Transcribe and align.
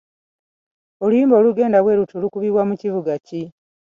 Oluyimba 1.03 1.35
olugenda 1.39 1.77
bwe 1.81 1.95
lutyo 1.97 2.17
lukubibwa 2.23 2.61
mu 2.69 2.75
kivuga 2.81 3.13
ki? 3.25 3.41